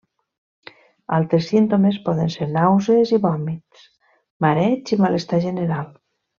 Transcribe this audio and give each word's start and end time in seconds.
Altres 1.17 1.49
símptomes 1.51 1.99
poden 2.07 2.33
ser 2.37 2.49
nàusees 2.55 3.13
i 3.19 3.21
vòmits, 3.27 3.87
mareig 4.49 4.97
i 4.97 5.01
malestar 5.07 5.45
general. 5.49 5.89